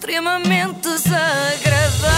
extremamente 0.00 0.80
desagradável. 0.80 2.10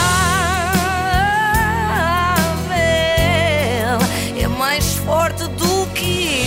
É 4.40 4.46
mais 4.46 4.94
forte 4.98 5.42
do 5.48 5.86
que 5.92 6.46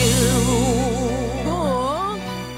eu. 1.43 1.51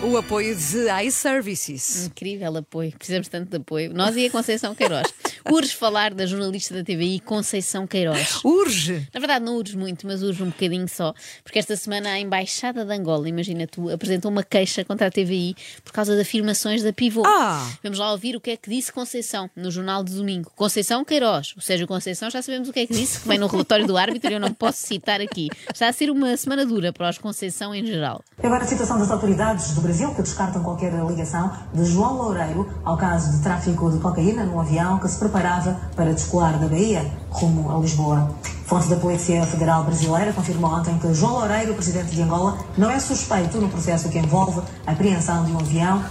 Oh, 0.04 0.08
o 0.10 0.18
apoio 0.18 0.56
de 0.56 1.06
iServices. 1.06 2.06
Incrível 2.06 2.58
apoio, 2.58 2.92
precisamos 2.92 3.28
tanto 3.28 3.50
de 3.50 3.58
apoio. 3.58 3.92
Nós 3.96 4.16
e 4.16 4.28
a 4.28 4.30
Conceição 4.30 4.76
Queiroz. 4.76 5.12
Urge 5.50 5.76
falar 5.76 6.14
da 6.14 6.26
jornalista 6.26 6.74
da 6.74 6.84
TVI 6.84 7.20
Conceição 7.22 7.88
Queiroz. 7.88 8.42
Urge! 8.44 9.08
Na 9.14 9.20
verdade, 9.20 9.46
não 9.46 9.56
urge 9.56 9.78
muito, 9.78 10.06
mas 10.06 10.22
urge 10.22 10.44
um 10.44 10.48
bocadinho 10.48 10.88
só, 10.88 11.14
porque 11.44 11.60
esta 11.60 11.76
semana 11.76 12.10
a 12.10 12.20
Embaixada 12.20 12.84
de 12.84 12.94
Angola, 12.94 13.30
imagina 13.30 13.66
tu, 13.66 13.90
apresentou 13.90 14.30
uma 14.30 14.44
queixa 14.44 14.84
contra 14.84 15.08
a 15.08 15.12
TVI 15.12 15.56
por 15.84 15.94
causa 15.94 16.16
de 16.16 16.22
afirmações 16.22 16.84
da 16.84 16.92
Pivô. 16.92 17.24
Ah! 17.26 17.66
Vamos 17.82 17.98
lá 17.98 18.12
ouvir 18.12 18.36
o 18.36 18.42
que 18.42 18.52
é 18.52 18.58
que 18.58 18.70
disse 18.70 18.92
Conceição 18.92 19.50
no 19.56 19.72
jornal 19.72 20.04
de 20.04 20.14
domingo. 20.14 20.52
Conceição 20.56 21.06
Queiroz, 21.06 21.54
ou 21.56 21.62
seja, 21.62 21.88
Conceição, 21.88 22.30
já 22.30 22.42
sabemos 22.42 22.68
o 22.70 22.74
que 22.74 22.82
é 22.82 22.88
que 22.88 22.94
disse, 22.94 23.22
que 23.22 23.28
vem 23.28 23.38
no 23.38 23.48
relatório 23.48 23.88
do 23.88 23.98
árbitro 23.98 24.30
e 24.30 24.34
eu 24.34 24.40
não 24.40 24.54
posso 24.54 24.86
citar 24.86 25.22
aqui. 25.22 25.50
Está 25.74 25.88
a 25.88 25.94
ser 25.94 26.10
uma 26.10 26.36
semana 26.36 26.66
dura 26.66 26.92
para 26.92 27.10
os 27.10 27.18
Conceição 27.18 27.74
em 27.74 27.86
geral. 27.86 28.24
Agora 28.42 28.64
a 28.64 28.68
situação 28.68 29.00
das 29.00 29.10
autoridades 29.12 29.74
do 29.74 29.82
Brasil, 29.82 30.14
que 30.14 30.22
descartam 30.22 30.64
qualquer 30.64 30.94
ligação 30.94 31.52
de 31.74 31.86
João 31.86 32.14
Loureiro 32.18 32.70
ao 32.84 32.98
caso 32.98 33.32
de 33.32 33.44
tráfico 33.44 33.92
de 33.92 34.00
cocaína 34.00 34.46
num 34.46 34.60
avião 34.60 35.00
que 35.00 35.08
se 35.08 35.18
preparava 35.38 35.80
para 35.96 36.14
descolar 36.14 36.58
da 36.58 36.68
Bahia 36.68 37.06
rumo 37.30 37.76
a 37.76 37.80
Lisboa. 37.80 38.36
Fonte 38.66 38.88
da 38.88 38.98
Polícia 38.98 39.46
Federal 39.46 39.84
Brasileira 39.84 40.34
confirmou 40.34 40.72
ontem 40.72 40.98
que 40.98 41.14
João 41.14 41.34
Loureiro, 41.34 41.74
presidente 41.74 42.10
de 42.10 42.22
Angola, 42.22 42.58
não 42.78 42.90
é 42.90 43.00
suspeito 43.00 43.62
no 43.62 43.70
processo 43.70 44.10
que 44.10 44.18
envolve 44.18 44.62
a 44.86 44.92
apreensão 44.92 45.46
de 45.46 45.52
um 45.54 45.60
avião 45.60 46.04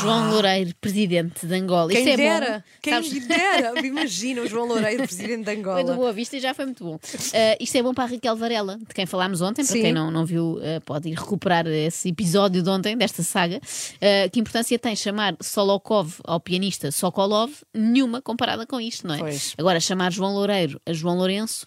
João 0.00 0.30
Loureiro, 0.30 0.74
presidente 0.80 1.46
de 1.46 1.54
Angola. 1.54 1.90
Ah! 1.90 1.94
Quem 1.94 1.98
Isto 1.98 2.10
é 2.10 2.16
dera! 2.16 2.52
bom. 2.58 2.62
Quem 2.82 2.92
Sabes- 2.92 3.26
dera! 3.26 3.72
Imagina 3.86 4.42
o 4.42 4.46
João 4.46 4.66
Loureiro, 4.66 5.02
presidente 5.04 5.38
de 5.38 5.44
Foi 5.44 5.54
do 5.56 5.60
Angola. 5.60 5.94
Boa 5.94 6.12
Vista 6.12 6.36
e 6.36 6.40
já 6.40 6.52
foi 6.52 6.66
muito 6.66 6.84
bom. 6.84 6.96
Uh, 6.96 6.98
isto 7.58 7.76
é 7.76 7.82
bom 7.82 7.94
para 7.94 8.04
a 8.04 8.06
Raquel 8.08 8.36
Varela, 8.36 8.76
de 8.76 8.94
quem 8.94 9.06
falámos 9.06 9.40
ontem. 9.40 9.64
Para 9.64 9.72
Sim. 9.74 9.80
quem 9.82 9.92
não, 9.92 10.10
não 10.10 10.26
viu, 10.26 10.58
uh, 10.58 10.80
pode 10.84 11.08
ir 11.08 11.14
recuperar 11.14 11.66
esse 11.66 12.08
episódio 12.10 12.62
de 12.62 12.68
ontem, 12.68 12.96
desta 12.96 13.22
saga. 13.22 13.56
Uh, 13.56 14.30
que 14.30 14.40
importância 14.40 14.78
tem 14.78 14.94
chamar 14.94 15.34
Solokov 15.40 16.20
ao 16.24 16.38
pianista 16.38 16.90
Sokolov? 16.90 17.52
Nenhuma 17.72 18.20
comparada 18.20 18.66
com 18.66 18.80
isto, 18.80 19.06
não 19.06 19.14
é? 19.14 19.18
Pois. 19.18 19.54
Agora, 19.56 19.80
chamar 19.80 20.12
João 20.12 20.34
Loureiro 20.34 20.80
a 20.84 20.92
João 20.92 21.16
Lourenço 21.16 21.64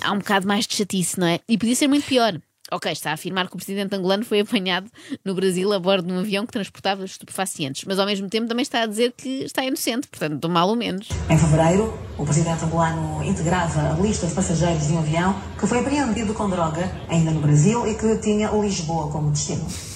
há 0.00 0.12
um 0.12 0.18
bocado 0.18 0.46
mais 0.46 0.66
de 0.66 0.74
chatice, 0.74 1.18
não 1.18 1.26
é? 1.26 1.40
E 1.48 1.58
podia 1.58 1.74
ser 1.74 1.88
muito 1.88 2.06
pior. 2.06 2.40
Ok, 2.74 2.90
está 2.90 3.10
a 3.10 3.14
afirmar 3.14 3.46
que 3.46 3.54
o 3.54 3.56
presidente 3.56 3.94
angolano 3.94 4.24
foi 4.24 4.40
apanhado 4.40 4.90
no 5.24 5.32
Brasil 5.32 5.72
a 5.72 5.78
bordo 5.78 6.08
de 6.08 6.12
um 6.12 6.18
avião 6.18 6.44
que 6.44 6.50
transportava 6.50 7.04
estupefacientes, 7.04 7.84
mas 7.84 8.00
ao 8.00 8.04
mesmo 8.04 8.28
tempo 8.28 8.48
também 8.48 8.64
está 8.64 8.82
a 8.82 8.86
dizer 8.86 9.14
que 9.16 9.44
está 9.44 9.64
inocente, 9.64 10.08
portanto, 10.08 10.40
do 10.40 10.48
mal 10.48 10.68
ou 10.68 10.74
menos. 10.74 11.08
Em 11.30 11.38
fevereiro, 11.38 11.96
o 12.18 12.24
presidente 12.24 12.64
angolano 12.64 13.22
integrava 13.22 13.92
a 13.92 14.00
lista 14.00 14.26
de 14.26 14.34
passageiros 14.34 14.88
de 14.88 14.92
um 14.92 14.98
avião 14.98 15.40
que 15.56 15.68
foi 15.68 15.78
apreendido 15.78 16.34
com 16.34 16.50
droga 16.50 16.90
ainda 17.08 17.30
no 17.30 17.40
Brasil 17.40 17.86
e 17.86 17.94
que 17.94 18.18
tinha 18.18 18.50
Lisboa 18.50 19.08
como 19.08 19.30
destino. 19.30 19.93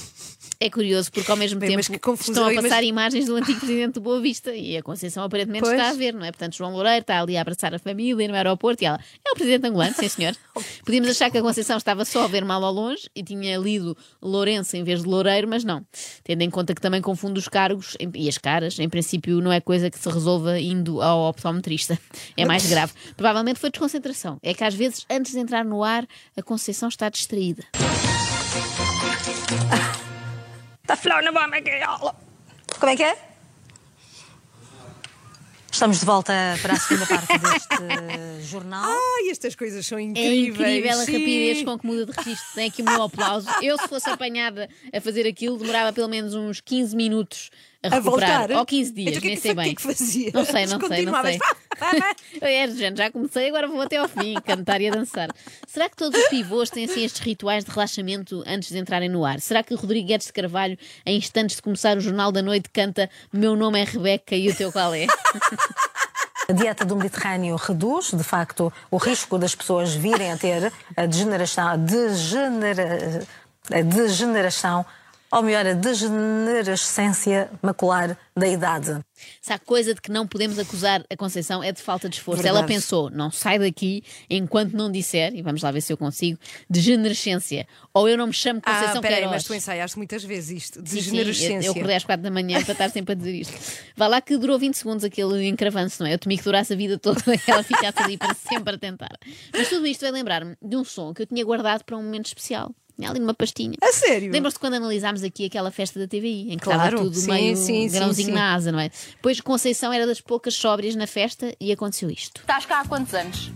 É 0.61 0.69
curioso 0.69 1.13
porque 1.13 1.31
ao 1.31 1.37
mesmo 1.37 1.61
Bem, 1.61 1.77
mas 1.77 1.87
tempo 1.87 2.01
confusão, 2.01 2.33
estão 2.35 2.45
a 2.49 2.63
passar 2.63 2.83
imagina- 2.83 2.85
imagens 2.89 3.27
do 3.27 3.37
antigo 3.37 3.61
presidente 3.61 3.95
do 3.95 4.01
Boa 4.01 4.21
Vista 4.21 4.53
e 4.53 4.77
a 4.77 4.83
Conceição 4.83 5.23
aparentemente 5.23 5.63
Pois. 5.63 5.77
está 5.79 5.91
a 5.91 5.93
ver, 5.93 6.13
não 6.13 6.25
é? 6.25 6.33
Portanto, 6.33 6.57
João 6.57 6.73
Loureiro 6.73 7.03
está 7.03 7.21
ali 7.23 7.37
a 7.37 7.43
abraçar 7.43 7.73
a 7.73 7.79
família 7.79 8.27
no 8.27 8.35
aeroporto 8.35 8.83
e 8.83 8.87
ela 8.87 8.99
é 9.25 9.31
o 9.31 9.35
presidente 9.35 9.69
angolano, 9.69 9.95
sim 9.95 10.09
senhor. 10.09 10.35
Podíamos 10.85 11.09
achar 11.11 11.31
que 11.31 11.39
a 11.39 11.43
Conceição 11.43 11.77
estava 11.77 12.05
só 12.05 12.25
a 12.25 12.27
ver 12.27 12.45
mal 12.45 12.65
ao 12.65 12.73
longe 12.73 13.09
e 13.15 13.23
tinha 13.23 13.57
lido 13.57 13.97
Lourenço 14.21 14.77
em 14.77 14.83
vez 14.83 15.01
de 15.03 15.09
Loureiro, 15.09 15.47
mas 15.47 15.63
não. 15.63 15.87
Tendo 16.25 16.43
em 16.43 16.51
conta 16.51 16.75
que 16.75 16.81
também 16.81 17.01
confunde 17.01 17.39
os 17.39 17.47
cargos 17.47 17.97
e 18.13 18.29
as 18.29 18.37
caras, 18.37 18.81
em 18.81 18.89
princípio 18.89 19.41
não 19.41 19.53
é 19.53 19.61
coisa 19.61 19.89
que 19.89 19.99
se 19.99 20.09
resolva 20.09 20.59
indo 20.59 21.01
ao 21.01 21.29
optometrista. 21.29 21.97
É 22.37 22.45
mais 22.45 22.67
grave. 22.67 22.93
Provavelmente 23.17 23.61
foi 23.61 23.71
desconcentração. 23.71 24.39
É 24.43 24.53
que 24.53 24.65
às 24.65 24.75
vezes, 24.75 25.07
antes 25.09 25.31
de 25.31 25.39
entrar 25.39 25.65
no 25.65 25.85
ar, 25.85 26.05
a 26.37 26.43
Conceição 26.43 26.89
está 26.89 27.09
distraída. 27.09 27.63
Tá 30.89 30.97
Como 32.81 32.91
é 32.91 32.97
que 32.97 33.03
é? 33.03 33.17
Estamos 35.71 36.01
de 36.01 36.07
volta 36.07 36.33
para 36.63 36.73
a 36.73 36.77
segunda 36.81 37.07
parte 37.07 37.39
deste 37.39 38.51
jornal. 38.51 38.85
Ai, 38.91 39.29
estas 39.31 39.55
coisas 39.55 39.85
são 39.87 39.99
É 39.99 40.03
incríveis. 40.03 40.49
incrível 40.49 40.91
a 40.93 41.05
sim. 41.05 41.13
rapidez 41.13 41.63
com 41.63 41.79
que 41.79 41.87
muda 41.87 42.07
de 42.07 42.13
registro. 42.13 42.55
Tem 42.55 42.69
aqui 42.69 42.81
o 42.83 42.85
meu 42.87 43.03
aplauso. 43.03 43.47
Eu, 43.63 43.79
se 43.79 43.87
fosse 43.87 44.09
apanhada 44.09 44.69
a 44.93 45.01
fazer 45.01 45.27
aquilo, 45.27 45.59
demorava 45.59 45.93
pelo 45.93 46.09
menos 46.09 46.35
uns 46.35 46.61
15 46.63 46.97
minutos 46.97 47.51
a 47.83 47.89
A 47.89 47.91
recuperar. 48.01 48.39
voltar? 48.49 48.59
Ou 48.59 48.65
15 48.67 48.93
dias, 48.93 49.09
Então 49.17 49.21
é 49.21 49.27
nem 49.27 49.37
que 49.37 49.43
sei 49.43 49.55
fa- 49.55 49.61
o 49.61 49.65
bem. 49.65 49.65
que 49.65 49.71
é 49.71 49.75
que 49.77 49.83
fazia? 49.99 50.31
Não 50.35 50.45
sei, 50.45 50.67
não 50.67 50.81
sei, 50.81 51.05
não 51.05 51.23
sei. 51.23 51.39
É, 52.41 52.69
gente, 52.69 52.99
já 52.99 53.11
comecei, 53.11 53.49
agora 53.49 53.67
vou 53.67 53.81
até 53.81 53.97
ao 53.97 54.09
fim, 54.09 54.35
cantar 54.45 54.81
e 54.81 54.89
a 54.89 54.93
dançar. 54.93 55.29
Será 55.67 55.89
que 55.89 55.97
todos 55.97 56.19
os 56.19 56.29
pivôs 56.29 56.71
têm 56.71 56.85
assim 56.85 57.05
estes 57.05 57.21
rituais 57.21 57.65
de 57.65 57.71
relaxamento 57.71 58.45
antes 58.47 58.71
de 58.71 58.79
entrarem 58.79 59.09
no 59.09 59.25
ar? 59.25 59.41
Será 59.41 59.63
que 59.63 59.75
Rodrigo 59.75 60.07
Guedes 60.07 60.29
de 60.29 60.33
Carvalho, 60.33 60.79
em 61.05 61.19
instantes 61.19 61.57
de 61.57 61.63
começar 61.63 61.97
o 61.97 62.01
Jornal 62.01 62.31
da 62.31 62.43
Noite, 62.43 62.69
canta 62.71 63.11
Meu 63.33 63.57
nome 63.57 63.81
é 63.81 63.85
Rebeca 63.85 64.37
e 64.37 64.49
o 64.49 64.55
teu 64.55 64.71
qual 64.71 64.95
é? 64.95 65.07
A 66.49 66.53
dieta 66.53 66.85
do 66.85 66.97
Mediterrâneo 66.97 67.57
reduz, 67.57 68.11
de 68.11 68.25
facto, 68.25 68.73
o 68.91 68.97
risco 68.97 69.37
das 69.37 69.55
pessoas 69.55 69.95
virem 69.95 70.33
a 70.33 70.39
ter 70.39 70.73
a 70.97 71.05
degeneração, 71.05 71.69
a 71.69 71.77
degenera, 71.77 73.27
a 73.71 73.83
degeneração 73.83 74.87
ou 75.31 75.43
melhor, 75.43 75.67
a 75.67 75.75
degenerescência 75.75 77.51
macular 77.63 78.17
da 78.37 78.47
idade. 78.47 78.99
Se 79.41 79.53
há 79.53 79.59
coisa 79.59 79.95
de 79.95 80.01
que 80.01 80.11
não 80.11 80.27
podemos 80.27 80.59
acusar 80.59 81.05
a 81.11 81.17
Conceição 81.17 81.63
é 81.63 81.73
de 81.73 81.83
falta 81.83 82.09
de 82.09 82.17
esforço. 82.17 82.43
Verdade. 82.43 82.59
Ela 82.61 82.67
pensou, 82.67 83.11
não 83.11 83.31
sai 83.31 83.59
daqui 83.59 84.03
enquanto 84.31 84.75
não 84.75 84.91
disser, 84.91 85.35
e 85.35 85.43
vamos 85.43 85.61
lá 85.63 85.71
ver 85.73 85.81
se 85.81 85.93
eu 85.93 85.97
consigo, 85.97 86.39
degenerescência. 86.71 87.67
Ou 87.93 88.09
eu 88.09 88.17
não 88.17 88.29
me 88.29 88.33
chamo 88.33 88.61
Conceição 88.63 88.99
Ah, 88.99 89.01
peraí, 89.01 89.17
Queiroz. 89.17 89.35
mas 89.35 89.45
tu 89.45 89.55
ensaiaste 89.55 89.97
muitas 89.99 90.23
vezes 90.25 90.63
isto. 90.65 90.79
Sim, 90.81 90.87
sim, 90.87 90.95
Degenerescência. 90.95 91.55
eu, 91.57 91.63
eu 91.65 91.71
acordei 91.73 91.97
às 91.97 92.05
quatro 92.05 92.23
da 92.23 92.31
manhã 92.31 92.63
para 92.63 92.73
estar 92.73 92.89
sempre 92.91 93.13
a 93.13 93.15
dizer 93.17 93.35
isto. 93.35 93.55
Vá 93.97 94.07
lá 94.07 94.21
que 94.21 94.37
durou 94.39 94.59
20 94.59 94.75
segundos 94.75 95.05
aquele 95.05 95.47
encravanço, 95.49 96.03
não 96.03 96.09
é? 96.09 96.15
Eu 96.15 96.19
temi 96.19 96.39
que 96.39 96.45
durasse 96.45 96.73
a 96.73 96.77
vida 96.77 96.97
toda 96.99 97.21
e 97.35 97.41
ela 97.51 97.63
ficasse 97.63 98.01
ali 98.01 98.17
para 98.17 98.35
sempre 98.35 98.77
a 98.77 98.79
tentar. 98.79 99.19
Mas 99.53 99.69
tudo 99.69 99.87
isto 99.87 100.03
vai 100.03 100.13
lembrar-me 100.13 100.57
de 100.63 100.77
um 100.77 100.85
som 100.85 101.13
que 101.13 101.23
eu 101.23 101.27
tinha 101.27 101.45
guardado 101.45 101.83
para 101.85 101.97
um 101.97 102.03
momento 102.03 102.27
especial. 102.27 102.73
Tinha 102.99 103.11
ali 103.11 103.21
numa 103.21 103.35
pastinha. 103.35 103.77
A 103.81 103.93
sério? 103.93 104.33
Lembras-te 104.33 104.59
quando 104.59 104.75
analisámos 104.75 105.23
aqui 105.23 105.47
aquela 105.47 105.71
festa 105.71 106.01
da 106.01 106.09
TVI, 106.09 106.53
em 106.53 106.59
que 106.59 106.65
Claro, 106.65 106.83
estava 106.85 107.03
tudo 107.05 107.15
sim, 107.17 107.31
meio 107.31 107.57
sim, 107.57 107.89
grãozinho 107.89 108.29
sim. 108.29 108.35
na 108.35 108.55
asa, 108.55 108.73
não 108.73 108.81
é? 108.81 108.91
Pois 109.23 109.41
Conceição 109.41 109.93
era 109.93 110.05
das 110.05 110.21
poucas 110.21 110.55
sóbrias 110.55 110.97
na 110.97 111.07
festa 111.07 111.55
e 111.61 111.71
aconteceu 111.71 112.11
isto. 112.11 112.41
Estás 112.41 112.67
cá 112.67 112.81
há 112.81 112.85
quantos 112.89 113.15
anos? 113.15 113.53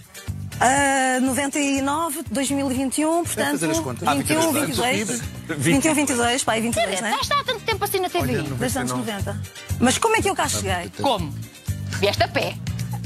Ah, 0.61 1.19
99, 1.21 2.23
2021, 2.31 3.25
portanto. 3.25 3.51
fazer 3.51 3.71
as 3.73 3.81
contas. 3.81 4.17
21, 4.17 4.41
Ah, 4.41 4.53
22. 4.53 5.21
21, 5.59 5.95
22, 5.95 6.45
pai, 6.45 6.61
22, 6.61 7.01
né? 7.01 7.19
Estás 7.21 7.41
há 7.41 7.45
tanto 7.45 7.65
tempo 7.65 7.85
assim 7.85 7.99
na 7.99 8.09
TV? 8.09 8.39
Olha, 8.39 8.43
Desde 8.45 8.65
os 8.65 8.77
anos 8.77 8.93
90. 8.93 9.41
Mas 9.81 9.99
como 9.99 10.15
é 10.15 10.23
que 10.23 10.31
eu 10.31 10.37
cá 10.37 10.49
cheguei? 10.49 10.89
Como? 11.03 11.35
Vieste 11.99 12.23
a 12.23 12.29
pé. 12.29 12.55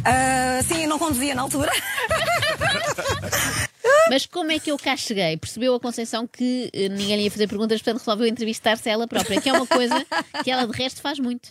Ah, 0.04 0.60
sim, 0.69 0.82
eu 0.82 0.88
não 0.91 0.98
conduzia 0.98 1.34
na 1.34 1.41
altura. 1.42 1.72
Mas 4.09 4.25
como 4.27 4.53
é 4.53 4.59
que 4.59 4.71
eu 4.71 4.77
cá 4.78 4.97
cheguei? 4.97 5.37
Percebeu 5.37 5.75
a 5.75 5.81
Conceição 5.81 6.27
que 6.27 6.71
eh, 6.72 6.89
ninguém 6.89 7.17
lhe 7.17 7.22
ia 7.25 7.31
fazer 7.31 7.49
perguntas, 7.49 7.81
portanto 7.83 7.99
resolveu 8.00 8.27
entrevistar-se 8.27 8.89
a 8.89 8.93
ela 8.93 9.06
própria, 9.09 9.41
que 9.41 9.49
é 9.49 9.53
uma 9.53 9.67
coisa 9.67 10.06
que 10.44 10.50
ela 10.50 10.67
de 10.67 10.72
resto 10.77 11.00
faz 11.00 11.19
muito. 11.19 11.50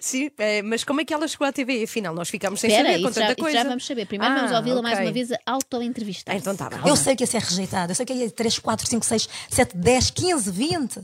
Sim, 0.00 0.30
é, 0.38 0.60
mas 0.62 0.84
como 0.84 1.00
é 1.00 1.04
que 1.04 1.14
ela 1.14 1.26
chegou 1.26 1.46
à 1.46 1.52
TV? 1.52 1.82
Afinal, 1.84 2.14
nós 2.14 2.28
ficámos 2.28 2.60
sem 2.60 2.70
Espera, 2.70 2.88
saber 2.90 3.02
com 3.02 3.08
isso 3.08 3.14
já, 3.20 3.26
tanta 3.26 3.32
isso 3.32 3.40
coisa. 3.42 3.58
já 3.58 3.64
vamos 3.64 3.86
saber. 3.86 4.06
Primeiro 4.06 4.34
Ah, 4.34 4.36
vamos 4.36 4.52
ouvi-la 4.52 4.82
mais 4.82 4.94
ok. 4.96 5.06
uma 5.06 5.12
vez 5.12 5.32
a 5.32 5.38
auto-entrevistar. 5.46 6.34
Ah, 6.34 6.36
então 6.38 6.54
tá 6.54 6.68
bem. 6.68 6.80
Eu 6.86 6.96
sei 6.96 7.16
que 7.16 7.22
ia 7.22 7.26
ser 7.26 7.40
rejeitado. 7.40 7.92
Eu 7.92 7.96
sei 7.96 8.04
que 8.06 8.12
ia 8.12 8.30
3, 8.30 8.58
4, 8.58 8.86
5, 8.86 9.04
6, 9.06 9.28
7, 9.50 9.76
10, 9.76 10.10
15, 10.10 10.50
20 10.50 11.00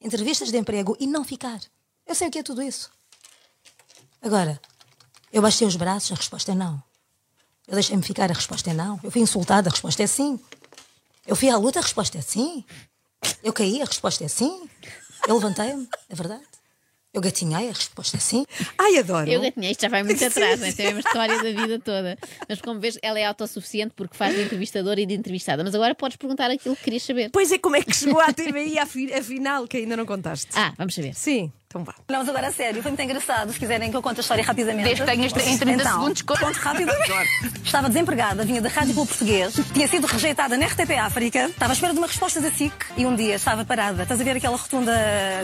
entrevistas 0.00 0.50
de 0.50 0.56
emprego 0.56 0.96
e 1.00 1.06
não 1.06 1.24
ficar. 1.24 1.60
Eu 2.06 2.14
sei 2.14 2.28
o 2.28 2.30
que 2.30 2.38
é 2.38 2.42
tudo 2.42 2.62
isso. 2.62 2.90
Agora, 4.22 4.60
eu 5.32 5.42
baixei 5.42 5.66
os 5.66 5.76
braços, 5.76 6.12
a 6.12 6.14
resposta 6.14 6.52
é 6.52 6.54
não. 6.54 6.82
Eu 7.68 7.74
deixei-me 7.74 8.02
ficar, 8.02 8.30
a 8.30 8.34
resposta 8.34 8.70
é 8.70 8.74
não. 8.74 8.98
Eu 9.02 9.10
fui 9.10 9.22
insultada, 9.22 9.68
a 9.68 9.72
resposta 9.72 10.02
é 10.02 10.06
sim. 10.06 10.38
Eu 11.26 11.36
fui 11.36 11.48
à 11.48 11.56
luta, 11.56 11.78
a 11.78 11.82
resposta 11.82 12.18
é 12.18 12.20
sim. 12.20 12.64
Eu 13.42 13.52
caí, 13.52 13.80
a 13.80 13.84
resposta 13.84 14.24
é 14.24 14.28
sim. 14.28 14.68
Eu 15.28 15.36
levantei-me, 15.36 15.88
é 16.08 16.14
verdade. 16.14 16.42
Eu 17.14 17.20
gatinhei, 17.20 17.68
a 17.68 17.72
resposta 17.72 18.16
é 18.16 18.20
sim. 18.20 18.44
Ai, 18.78 18.96
adoro. 18.98 19.30
Eu 19.30 19.40
gatinhei, 19.42 19.70
isto 19.70 19.82
já 19.82 19.88
vai 19.88 20.02
muito 20.02 20.18
Sim, 20.18 20.24
atrás, 20.26 20.58
né? 20.58 20.68
é 20.76 20.82
a 20.82 20.84
mesma 20.86 21.00
história 21.00 21.38
da 21.42 21.50
vida 21.52 21.78
toda. 21.78 22.18
Mas 22.48 22.60
como 22.62 22.80
vês, 22.80 22.98
ela 23.02 23.18
é 23.18 23.26
autossuficiente 23.26 23.92
porque 23.94 24.16
faz 24.16 24.34
de 24.34 24.42
entrevistadora 24.42 24.98
e 24.98 25.04
de 25.06 25.14
entrevistada. 25.14 25.62
Mas 25.62 25.74
agora 25.74 25.94
podes 25.94 26.16
perguntar 26.16 26.50
aquilo 26.50 26.74
que 26.74 26.84
querias 26.84 27.02
saber. 27.02 27.30
Pois 27.30 27.52
é, 27.52 27.58
como 27.58 27.76
é 27.76 27.82
que 27.82 27.94
chegou 27.94 28.18
à 28.18 28.32
TVI 28.34 28.78
afi- 28.78 29.12
afinal, 29.12 29.68
que 29.68 29.76
ainda 29.76 29.94
não 29.96 30.06
contaste? 30.06 30.48
Ah, 30.54 30.72
vamos 30.78 30.94
saber. 30.94 31.14
Sim. 31.14 31.52
Então 31.72 31.82
vá. 31.82 31.94
Não, 32.10 32.18
mas 32.18 32.28
agora 32.28 32.48
a 32.48 32.52
sério, 32.52 32.82
foi 32.82 32.90
muito 32.90 33.02
engraçado. 33.02 33.50
Se 33.50 33.58
quiserem 33.58 33.90
que 33.90 33.96
eu 33.96 34.02
conte 34.02 34.18
a 34.18 34.20
história 34.20 34.44
rapidamente. 34.44 34.84
Desde 34.84 35.02
que 35.02 35.10
tenhas 35.10 35.32
em 35.32 35.58
30 35.58 35.82
então, 35.82 35.92
segundos. 35.92 36.22
Conto 36.22 36.58
rapidamente. 36.58 37.12
Estava 37.64 37.88
desempregada, 37.88 38.44
vinha 38.44 38.60
da 38.60 38.68
Rádio 38.68 38.92
Clube 38.92 39.08
Português, 39.08 39.54
tinha 39.72 39.88
sido 39.88 40.06
rejeitada 40.06 40.58
na 40.58 40.66
RTP 40.66 40.90
África, 41.00 41.46
estava 41.46 41.72
à 41.72 41.74
espera 41.74 41.92
de 41.94 41.98
uma 41.98 42.06
resposta 42.06 42.40
da 42.40 42.50
SIC 42.50 42.72
e 42.98 43.06
um 43.06 43.16
dia 43.16 43.36
estava 43.36 43.64
parada. 43.64 44.02
Estás 44.02 44.20
a 44.20 44.24
ver 44.24 44.36
aquela 44.36 44.56
rotunda 44.56 44.92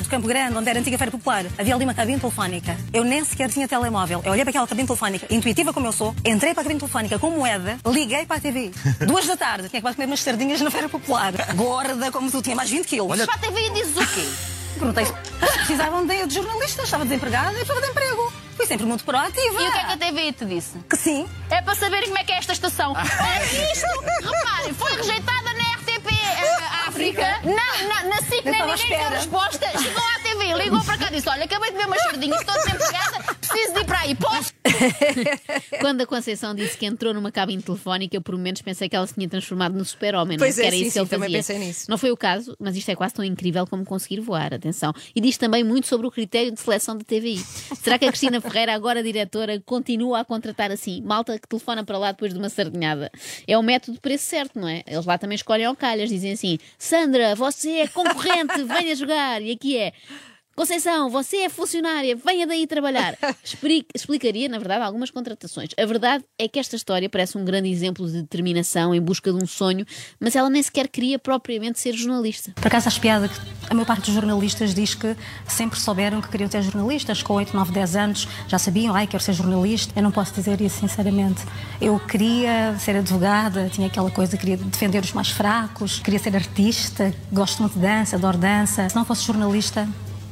do 0.02 0.08
Campo 0.10 0.28
Grande, 0.28 0.58
onde 0.58 0.68
era 0.68 0.78
a 0.78 0.80
antiga 0.80 0.98
Feira 0.98 1.10
Popular? 1.10 1.46
Havia 1.56 1.74
ali 1.74 1.84
uma 1.84 1.94
cabine 1.94 2.20
telefónica. 2.20 2.76
Eu 2.92 3.04
nem 3.04 3.24
sequer 3.24 3.48
tinha 3.48 3.66
telemóvel. 3.66 4.20
Eu 4.22 4.32
olhei 4.32 4.44
para 4.44 4.50
aquela 4.50 4.66
cabine 4.66 4.86
telefónica, 4.86 5.26
intuitiva 5.30 5.72
como 5.72 5.86
eu 5.86 5.92
sou, 5.92 6.14
entrei 6.24 6.52
para 6.52 6.60
a 6.60 6.64
cabine 6.64 6.80
telefónica 6.80 7.18
com 7.18 7.30
moeda, 7.30 7.78
liguei 7.86 8.26
para 8.26 8.36
a 8.36 8.40
TV. 8.40 8.70
Duas 9.06 9.26
da 9.26 9.36
tarde, 9.36 9.70
tinha 9.70 9.80
que 9.80 9.94
comer 9.94 10.06
umas 10.06 10.20
sardinhas 10.20 10.60
na 10.60 10.70
Feira 10.70 10.90
Popular. 10.90 11.32
Gorda 11.54 12.12
como 12.12 12.30
tu, 12.30 12.42
tinha 12.42 12.54
mais 12.54 12.68
20 12.68 12.86
quilos. 12.86 13.24
Para 13.24 13.34
a 13.34 13.38
TV 13.38 13.66
e 13.68 13.70
dizes 13.70 13.96
o 13.96 14.06
quê? 14.06 14.28
Perguntei 14.78 15.06
precisavam 15.68 16.06
de, 16.06 16.26
de 16.26 16.34
jornalistas, 16.34 16.86
estava 16.86 17.04
desempregada 17.04 17.52
e 17.52 17.56
precisava 17.56 17.82
de 17.82 17.88
emprego. 17.88 18.32
Fui 18.56 18.66
sempre 18.66 18.86
muito 18.86 19.04
proativa. 19.04 19.62
E 19.62 19.68
o 19.68 19.72
que 19.72 19.78
é 19.78 19.84
que 19.84 19.92
a 19.92 19.96
TV 19.98 20.32
te 20.32 20.44
disse? 20.46 20.78
Que 20.88 20.96
sim. 20.96 21.28
É 21.50 21.60
para 21.60 21.74
saberem 21.74 22.08
como 22.08 22.18
é 22.18 22.24
que 22.24 22.32
é 22.32 22.38
esta 22.38 22.54
estação. 22.54 22.92
Olha 22.92 23.72
isto! 23.72 23.86
Reparem, 24.26 24.72
foi 24.72 24.96
rejeitada 24.96 25.52
na 25.52 25.74
RTP 25.74 26.06
eh, 26.10 26.88
África. 26.88 27.40
Na, 27.44 27.86
na, 27.86 28.02
na 28.04 28.16
SIC 28.22 28.44
nem 28.46 28.54
estava 28.54 28.76
ninguém 28.76 28.98
deu 28.98 29.10
resposta. 29.10 29.68
Chegou 29.78 30.02
à 30.02 30.18
TV, 30.22 30.54
ligou 30.54 30.82
para 30.82 30.96
cá 30.96 31.08
e 31.08 31.10
disse: 31.16 31.28
Olha, 31.28 31.44
acabei 31.44 31.70
de 31.70 31.76
ver 31.76 31.86
umas 31.86 32.02
sardinhas, 32.02 32.40
estou 32.40 32.54
desempregada, 32.54 33.27
preciso 33.58 33.74
de 33.74 33.80
ir 33.80 33.84
para 33.84 34.00
aí. 34.00 34.14
Posso? 34.14 34.52
Quando 35.80 36.00
a 36.02 36.06
Conceição 36.06 36.54
disse 36.54 36.76
que 36.76 36.86
entrou 36.86 37.12
numa 37.12 37.32
cabine 37.32 37.62
telefónica, 37.62 38.16
eu 38.16 38.22
por 38.22 38.36
momentos 38.36 38.62
pensei 38.62 38.88
que 38.88 38.96
ela 38.96 39.06
se 39.06 39.14
tinha 39.14 39.28
transformado 39.28 39.76
no 39.76 39.84
super-homem. 39.84 40.36
não 40.36 40.44
Pois 40.44 40.58
é, 40.58 40.62
Que 40.62 40.66
era 40.66 40.76
sim, 40.76 40.82
isso 40.82 40.90
sim, 40.90 40.92
que 40.92 40.98
ele 41.00 41.08
também 41.08 41.28
fazia. 41.28 41.38
pensei 41.38 41.58
nisso. 41.58 41.90
Não 41.90 41.98
foi 41.98 42.10
o 42.10 42.16
caso, 42.16 42.56
mas 42.58 42.76
isto 42.76 42.90
é 42.90 42.96
quase 42.96 43.14
tão 43.14 43.24
incrível 43.24 43.66
como 43.66 43.84
conseguir 43.84 44.20
voar. 44.20 44.54
Atenção. 44.54 44.92
E 45.14 45.20
diz 45.20 45.36
também 45.36 45.64
muito 45.64 45.86
sobre 45.86 46.06
o 46.06 46.10
critério 46.10 46.52
de 46.52 46.60
seleção 46.60 46.96
da 46.96 47.04
TVI. 47.04 47.38
Será 47.82 47.98
que 47.98 48.04
a 48.04 48.08
Cristina 48.08 48.40
Ferreira, 48.40 48.74
agora 48.74 49.02
diretora, 49.02 49.60
continua 49.64 50.20
a 50.20 50.24
contratar 50.24 50.70
assim? 50.70 51.02
Malta 51.02 51.38
que 51.38 51.48
telefona 51.48 51.84
para 51.84 51.98
lá 51.98 52.12
depois 52.12 52.32
de 52.32 52.38
uma 52.38 52.48
sardinhada. 52.48 53.10
É 53.46 53.56
o 53.58 53.62
método 53.62 53.94
de 53.94 54.00
preço 54.00 54.24
certo, 54.24 54.58
não 54.58 54.68
é? 54.68 54.82
Eles 54.86 55.04
lá 55.04 55.18
também 55.18 55.36
escolhem 55.36 55.66
ao 55.66 55.76
calhas. 55.76 56.08
Dizem 56.08 56.32
assim: 56.32 56.58
Sandra, 56.78 57.34
você 57.34 57.70
é 57.80 57.88
concorrente, 57.88 58.62
venha 58.64 58.94
jogar. 58.94 59.42
E 59.42 59.50
aqui 59.52 59.76
é. 59.76 59.92
Conceição, 60.58 61.08
você 61.08 61.36
é 61.36 61.48
funcionária, 61.48 62.16
venha 62.16 62.44
daí 62.44 62.66
trabalhar. 62.66 63.16
Expli- 63.44 63.86
explicaria, 63.94 64.48
na 64.48 64.58
verdade, 64.58 64.82
algumas 64.82 65.08
contratações. 65.08 65.70
A 65.80 65.86
verdade 65.86 66.24
é 66.36 66.48
que 66.48 66.58
esta 66.58 66.74
história 66.74 67.08
parece 67.08 67.38
um 67.38 67.44
grande 67.44 67.70
exemplo 67.70 68.04
de 68.08 68.22
determinação 68.22 68.92
em 68.92 69.00
busca 69.00 69.32
de 69.32 69.40
um 69.40 69.46
sonho, 69.46 69.86
mas 70.18 70.34
ela 70.34 70.50
nem 70.50 70.60
sequer 70.60 70.88
queria 70.88 71.16
propriamente 71.16 71.78
ser 71.78 71.92
jornalista. 71.92 72.50
Por 72.56 72.66
acaso 72.66 72.88
acho 72.88 73.00
piada 73.00 73.28
que 73.28 73.34
a 73.70 73.72
maior 73.72 73.86
parte 73.86 74.06
dos 74.06 74.14
jornalistas 74.14 74.74
diz 74.74 74.96
que 74.96 75.16
sempre 75.46 75.78
souberam 75.78 76.20
que 76.20 76.28
queriam 76.28 76.50
ser 76.50 76.62
jornalistas, 76.62 77.22
com 77.22 77.34
8, 77.34 77.54
9, 77.54 77.70
10 77.70 77.94
anos 77.94 78.28
já 78.48 78.58
sabiam, 78.58 78.96
ai, 78.96 79.06
quero 79.06 79.22
ser 79.22 79.34
jornalista. 79.34 79.92
Eu 79.94 80.02
não 80.02 80.10
posso 80.10 80.34
dizer 80.34 80.60
isso, 80.60 80.80
sinceramente. 80.80 81.40
Eu 81.80 82.00
queria 82.00 82.76
ser 82.80 82.96
advogada, 82.96 83.68
tinha 83.68 83.86
aquela 83.86 84.10
coisa, 84.10 84.36
queria 84.36 84.56
defender 84.56 85.04
os 85.04 85.12
mais 85.12 85.28
fracos, 85.28 86.00
queria 86.00 86.18
ser 86.18 86.34
artista, 86.34 87.14
gosto 87.30 87.60
muito 87.62 87.74
de 87.74 87.80
dança, 87.80 88.16
adoro 88.16 88.36
dança. 88.36 88.88
Se 88.88 88.96
não 88.96 89.04
fosse 89.04 89.22
jornalista, 89.24 89.88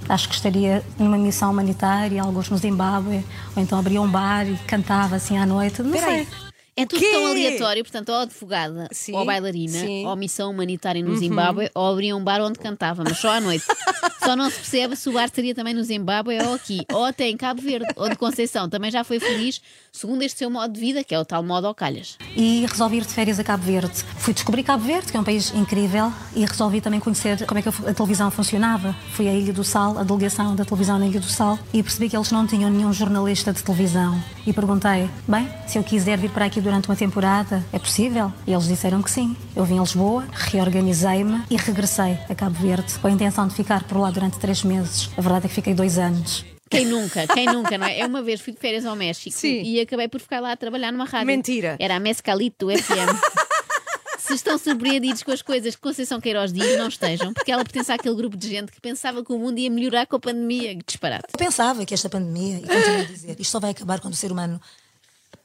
Acho 0.09 0.29
que 0.29 0.35
estaria 0.35 0.85
numa 0.99 1.19
missão 1.19 1.51
humanitária, 1.51 2.23
alguns 2.23 2.49
no 2.49 2.57
Zimbábue, 2.57 3.25
ou 3.57 3.63
então 3.63 3.79
abria 3.79 4.01
um 4.01 4.09
bar 4.09 4.47
e 4.47 4.57
cantava 4.67 5.17
assim 5.17 5.37
à 5.37 5.45
noite. 5.45 5.83
Não 5.83 5.91
Peraí. 5.93 6.27
sei. 6.27 6.46
É 6.79 6.85
tudo 6.85 6.99
quê? 6.99 7.11
tão 7.11 7.27
aleatório, 7.27 7.83
portanto, 7.83 8.11
ou 8.11 8.17
advogada, 8.17 8.87
Sim, 8.93 9.15
ou 9.15 9.25
bailarina, 9.25 9.73
sim. 9.79 10.05
Uhum. 10.05 10.11
ou 10.11 10.17
missão 10.17 10.51
humanitária 10.51 11.03
no 11.03 11.17
Zimbábue, 11.17 11.71
ou 11.75 11.87
abria 11.91 12.15
um 12.15 12.23
bar 12.23 12.43
onde 12.43 12.59
cantava, 12.59 13.03
mas 13.03 13.17
só 13.17 13.31
à 13.31 13.41
noite. 13.41 13.65
só 14.23 14.37
não 14.37 14.51
se 14.51 14.57
percebe 14.57 14.95
se 14.95 15.09
o 15.09 15.13
bar 15.13 15.31
seria 15.33 15.55
também 15.55 15.73
no 15.73 15.83
Zimbábue 15.83 16.39
ou 16.39 16.53
aqui, 16.53 16.85
ou 16.93 17.05
até 17.07 17.29
em 17.31 17.37
Cabo 17.37 17.63
Verde, 17.63 17.87
onde 17.97 18.17
Conceição 18.17 18.69
também 18.69 18.91
já 18.91 19.03
foi 19.05 19.19
feliz, 19.19 19.63
segundo 19.91 20.21
este 20.21 20.39
seu 20.39 20.51
modo 20.51 20.71
de 20.71 20.79
vida, 20.79 21.03
que 21.03 21.15
é 21.15 21.19
o 21.19 21.25
tal 21.25 21.43
modo 21.43 21.67
ao 21.67 21.75
calhas. 21.75 22.19
e 22.37 22.67
resolvi 22.69 22.99
ir 22.99 23.07
de 23.07 23.15
férias 23.15 23.41
a 23.41 23.45
Cabo 23.45 23.65
Verde. 23.65 24.05
Fui 24.19 24.35
descobrir 24.35 24.63
Cabo 24.63 24.85
Verde, 24.85 25.11
que 25.11 25.17
é 25.17 25.21
um 25.21 25.25
país 25.25 25.55
incrível, 25.55 26.13
e 26.35 26.45
resolvi 26.45 26.83
também 26.83 27.01
conhecer 27.01 27.47
como 27.47 27.59
é 27.59 27.63
que 27.63 27.71
a 27.71 27.95
televisão 27.95 28.31
funcionava. 28.31 28.95
Fui 29.13 29.27
à 29.29 29.33
Ilha 29.33 29.53
do 29.53 29.65
Sal, 29.65 29.97
a 29.99 30.03
delegação 30.03 30.55
da 30.55 30.65
televisão 30.67 30.99
na 30.99 31.07
Ilha 31.07 31.21
do 31.21 31.27
Sal, 31.29 31.59
e 31.73 31.83
percebi 31.83 32.11
que 32.11 32.17
eles 32.17 32.31
não 32.31 32.47
tinham 32.47 32.69
nenhum 32.69 32.93
jornalista 32.93 33.51
de 33.51 33.63
televisão. 33.63 34.23
E 34.47 34.53
perguntei, 34.53 35.09
bem, 35.27 35.49
se 35.67 35.79
eu 35.79 35.83
quiser 35.83 36.19
vir 36.19 36.31
para 36.31 36.45
aqui 36.45 36.61
durante 36.67 36.89
uma 36.89 36.97
temporada, 36.97 37.65
é 37.73 37.79
possível? 37.79 38.33
E 38.45 38.53
eles 38.53 38.67
disseram 38.67 39.01
que 39.01 39.09
sim. 39.09 39.37
Eu 39.55 39.65
vim 39.65 39.79
a 39.79 39.83
Lisboa, 39.83 40.27
reorganizei-me 40.33 41.41
e 41.49 41.57
regressei 41.57 42.19
a 42.29 42.35
Cabo 42.35 42.57
Verde, 42.59 42.93
com 42.99 43.07
a 43.07 43.11
intenção 43.11 43.47
de 43.47 43.55
ficar 43.55 43.85
por 43.85 43.99
lá 43.99 44.11
durante 44.11 44.37
três 44.41 44.65
meses. 44.65 45.09
A 45.17 45.21
verdade 45.21 45.47
é 45.47 45.49
que 45.49 45.55
fiquei 45.55 45.75
dois 45.75 45.97
anos. 45.97 46.45
Quem 46.69 46.85
nunca, 46.85 47.25
quem 47.29 47.47
nunca, 47.47 47.79
não 47.79 47.87
é? 47.87 48.03
Eu 48.03 48.09
uma 48.09 48.21
vez 48.21 48.41
fui 48.41 48.53
de 48.53 48.59
férias 48.59 48.85
ao 48.85 48.97
México 48.97 49.31
Sim. 49.31 49.63
e 49.63 49.81
acabei 49.81 50.09
por 50.09 50.21
ficar 50.21 50.41
lá 50.41 50.51
a 50.51 50.57
trabalhar 50.57 50.91
numa 50.91 51.05
rádio. 51.05 51.29
Mentira. 51.29 51.77
Era 51.79 51.95
a 51.95 52.01
Mescalito 52.01 52.67
FM. 52.69 53.47
Se 54.19 54.35
estão 54.35 54.59
surpreendidos 54.59 55.23
com 55.23 55.31
as 55.31 55.41
coisas 55.41 55.77
que 55.77 55.81
Conceição 55.81 56.21
Queiroz 56.21 56.53
diz, 56.53 56.77
não 56.77 56.89
estejam, 56.89 57.33
porque 57.33 57.53
ela 57.53 57.63
pertence 57.63 57.93
àquele 57.93 58.17
grupo 58.17 58.37
de 58.37 58.49
gente 58.49 58.73
que 58.73 58.81
pensava 58.81 59.25
que 59.25 59.33
o 59.33 59.39
mundo 59.39 59.57
ia 59.61 59.71
melhorar 59.71 60.05
com 60.07 60.17
a 60.17 60.19
pandemia. 60.19 60.75
Que 60.75 60.85
disparate. 60.85 61.27
Eu 61.33 61.39
pensava 61.39 61.87
que 61.87 61.95
esta 61.95 62.09
pandemia, 62.09 62.57
e 62.59 62.63
continuo 62.63 63.01
a 63.03 63.05
dizer, 63.05 63.37
isto 63.39 63.53
só 63.53 63.61
vai 63.61 63.71
acabar 63.71 64.01
quando 64.01 64.15
o 64.15 64.17
ser 64.17 64.33
humano 64.33 64.61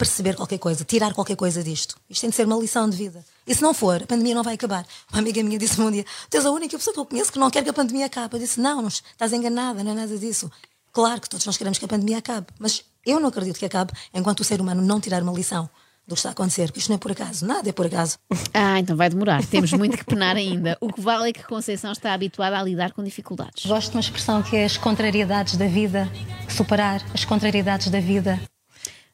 perceber 0.02 0.36
qualquer 0.36 0.58
coisa, 0.58 0.84
tirar 0.84 1.14
qualquer 1.14 1.36
coisa 1.36 1.64
disto. 1.64 1.96
Isto 2.10 2.22
tem 2.22 2.30
de 2.32 2.36
ser 2.36 2.48
uma 2.48 2.56
lição 2.56 2.90
de 2.90 2.98
vida. 2.98 3.24
E 3.46 3.54
se 3.54 3.62
não 3.62 3.72
for, 3.72 4.02
a 4.02 4.08
pandemia 4.08 4.34
não 4.34 4.42
vai 4.42 4.56
acabar. 4.56 4.84
Uma 5.12 5.20
amiga 5.20 5.44
minha 5.44 5.60
disse-me 5.60 5.86
um 5.86 5.92
dia: 5.92 6.06
Tu 6.28 6.38
és 6.38 6.46
a 6.46 6.50
única 6.50 6.76
pessoa 6.76 6.92
que 6.92 7.00
eu 7.00 7.06
conheço 7.06 7.32
que 7.32 7.38
não 7.38 7.52
quer 7.52 7.64
que 7.64 7.70
a 7.70 7.74
pandemia 7.74 8.08
acabe. 8.08 8.36
Eu 8.36 8.40
disse: 8.40 8.60
Não, 8.60 8.82
não 8.82 8.88
estás 8.88 9.32
enganada, 9.32 9.84
não 9.84 9.92
é 9.92 9.96
nada 9.96 10.18
disso. 10.18 10.52
Claro 10.92 11.22
que 11.22 11.30
todos 11.30 11.46
nós 11.46 11.56
queremos 11.56 11.78
que 11.78 11.86
a 11.86 11.88
pandemia 11.88 12.18
acabe, 12.18 12.48
mas 12.60 12.84
eu 13.06 13.20
não 13.20 13.30
acredito 13.30 13.60
que 13.60 13.66
acabe 13.66 13.94
enquanto 14.14 14.40
o 14.40 14.44
ser 14.44 14.60
humano 14.60 14.82
não 14.82 15.00
tirar 15.00 15.22
uma 15.22 15.32
lição 15.32 15.70
do 16.08 16.16
que 16.16 16.20
está 16.20 16.30
a 16.30 16.32
acontecer, 16.32 16.66
porque 16.66 16.80
isto 16.80 16.90
não 16.90 16.96
é 16.96 17.00
por 17.00 17.12
acaso, 17.12 17.46
nada 17.46 17.70
é 17.70 17.72
por 17.72 17.86
acaso. 17.86 18.18
Ah, 18.54 18.80
então 18.80 18.98
vai 18.98 19.10
demorar. 19.10 19.46
Temos 19.46 19.72
muito 19.72 19.98
que 19.98 20.04
penar 20.04 20.36
ainda. 20.36 20.78
O 20.82 20.92
que 20.92 21.00
vale 21.00 21.30
é 21.30 21.34
que 21.34 21.44
Conceição 21.44 21.92
está 21.92 22.14
habituada 22.14 22.60
a 22.60 22.64
lidar 22.64 22.92
com 22.92 23.04
dificuldades. 23.04 23.66
Gosto 23.66 23.92
de 23.92 23.98
uma 23.98 24.02
expressão 24.02 24.42
que 24.42 24.58
é 24.58 24.66
as 24.66 24.76
contrariedades 24.76 25.56
da 25.56 25.68
vida, 25.68 26.12
superar 26.50 27.02
as 27.14 27.24
contrariedades 27.24 27.90
da 27.90 28.02
vida. 28.02 28.42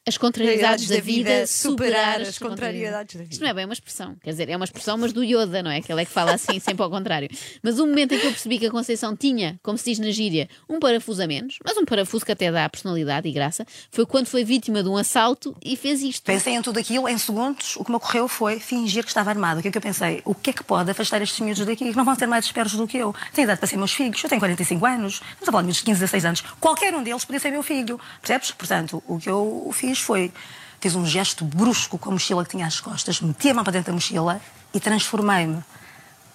As 0.08 0.16
contrariedades 0.16 0.88
da 0.88 1.00
vida, 1.00 1.46
superar 1.46 2.22
as 2.22 2.38
contrariedades 2.38 3.14
da 3.14 3.20
vida. 3.20 3.32
Isto 3.34 3.42
não 3.42 3.50
é 3.50 3.52
bem 3.52 3.66
uma 3.66 3.74
expressão. 3.74 4.16
Quer 4.22 4.30
dizer, 4.30 4.48
é 4.48 4.56
uma 4.56 4.64
expressão, 4.64 4.96
mas 4.96 5.12
do 5.12 5.22
Yoda, 5.22 5.62
não 5.62 5.70
é? 5.70 5.76
Aquele 5.76 6.00
é 6.00 6.04
que 6.06 6.10
fala 6.10 6.32
assim, 6.32 6.58
sempre 6.58 6.82
ao 6.82 6.88
contrário. 6.88 7.28
Mas 7.62 7.78
o 7.78 7.86
momento 7.86 8.14
em 8.14 8.18
que 8.18 8.26
eu 8.26 8.30
percebi 8.30 8.58
que 8.58 8.66
a 8.66 8.70
Conceição 8.70 9.14
tinha, 9.14 9.60
como 9.62 9.76
se 9.76 9.84
diz 9.84 9.98
na 9.98 10.10
gíria, 10.10 10.48
um 10.66 10.80
parafuso 10.80 11.22
a 11.22 11.26
menos, 11.26 11.58
mas 11.62 11.76
um 11.76 11.84
parafuso 11.84 12.24
que 12.24 12.32
até 12.32 12.50
dá 12.50 12.66
personalidade 12.70 13.28
e 13.28 13.32
graça, 13.32 13.66
foi 13.90 14.06
quando 14.06 14.28
foi 14.28 14.44
vítima 14.44 14.82
de 14.82 14.88
um 14.88 14.96
assalto 14.96 15.54
e 15.62 15.76
fez 15.76 16.02
isto. 16.02 16.24
Pensei 16.24 16.54
em 16.54 16.62
tudo 16.62 16.78
aquilo, 16.78 17.06
em 17.06 17.18
segundos, 17.18 17.76
o 17.76 17.84
que 17.84 17.90
me 17.90 17.96
ocorreu 17.98 18.28
foi 18.28 18.58
fingir 18.58 19.02
que 19.02 19.10
estava 19.10 19.28
armado. 19.28 19.58
O 19.58 19.62
que 19.62 19.68
é 19.68 19.70
que 19.70 19.76
eu 19.76 19.82
pensei? 19.82 20.22
O 20.24 20.34
que 20.34 20.48
é 20.50 20.52
que 20.54 20.64
pode 20.64 20.90
afastar 20.90 21.20
estes 21.20 21.38
miúdos 21.40 21.66
daqui? 21.66 21.90
Que 21.90 21.96
não 21.96 22.04
vão 22.06 22.14
ser 22.14 22.26
mais 22.26 22.46
espertos 22.46 22.74
do 22.74 22.86
que 22.86 22.96
eu. 22.96 23.14
Tenho 23.34 23.44
idade 23.44 23.58
para 23.58 23.68
ser 23.68 23.76
meus 23.76 23.92
filhos, 23.92 24.22
eu 24.22 24.28
tenho 24.30 24.40
45 24.40 24.86
anos, 24.86 25.14
estamos 25.14 25.48
a 25.48 25.52
falar 25.52 25.62
de 25.62 25.66
miúdos 25.66 25.78
de 25.80 25.84
15, 25.84 26.00
16 26.00 26.24
anos. 26.24 26.40
Qualquer 26.58 26.94
um 26.94 27.02
deles 27.02 27.26
podia 27.26 27.40
ser 27.40 27.50
meu 27.50 27.62
filho. 27.62 28.00
Percebes? 28.22 28.52
Portanto, 28.52 29.02
o 29.06 29.18
que 29.18 29.28
eu 29.28 29.70
fiz 29.74 29.97
foi. 30.00 30.32
Fiz 30.80 30.94
um 30.94 31.04
gesto 31.04 31.44
brusco 31.44 31.98
com 31.98 32.10
a 32.10 32.12
mochila 32.12 32.44
que 32.44 32.50
tinha 32.50 32.66
às 32.66 32.80
costas, 32.80 33.20
meti 33.20 33.50
a 33.50 33.54
mão 33.54 33.64
para 33.64 33.72
dentro 33.72 33.88
da 33.88 33.94
mochila 33.94 34.40
e 34.72 34.78
transformei-me. 34.78 35.62